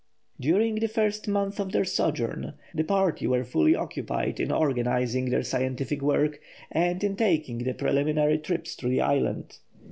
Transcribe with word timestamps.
During 0.39 0.79
the 0.79 0.87
first 0.87 1.27
month 1.27 1.59
of 1.59 1.73
their 1.73 1.85
sojourn, 1.85 2.55
the 2.73 2.81
party 2.83 3.27
were 3.27 3.43
fully 3.43 3.75
occupied 3.75 4.39
in 4.39 4.51
organising 4.51 5.29
their 5.29 5.43
scientific 5.43 6.01
work 6.01 6.39
and 6.71 7.03
in 7.03 7.15
taking 7.15 7.63
preliminary 7.75 8.39
trips 8.39 8.73
through 8.73 8.89
the 8.89 9.01
island. 9.01 9.59